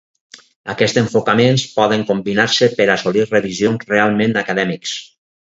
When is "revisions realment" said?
3.29-4.35